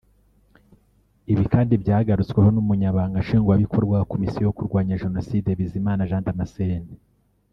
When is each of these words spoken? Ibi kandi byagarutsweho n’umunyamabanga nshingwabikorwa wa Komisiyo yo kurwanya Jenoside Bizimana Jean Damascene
Ibi 1.31 1.43
kandi 1.53 1.73
byagarutsweho 1.83 2.49
n’umunyamabanga 2.51 3.21
nshingwabikorwa 3.23 3.93
wa 3.97 4.07
Komisiyo 4.11 4.41
yo 4.43 4.55
kurwanya 4.57 4.99
Jenoside 5.03 5.49
Bizimana 5.59 6.07
Jean 6.09 6.27
Damascene 6.27 6.91